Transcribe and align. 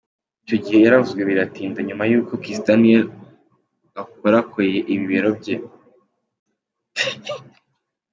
Icyo 0.43 0.57
gihe 0.63 0.77
yaravuzwe 0.85 1.21
biratinda 1.29 1.79
nyuma 1.87 2.03
y’uko 2.11 2.31
Kiss 2.43 2.59
Daniel 2.67 3.03
akorakoye 4.01 4.77
ibibero 4.93 5.29
bye. 5.37 5.55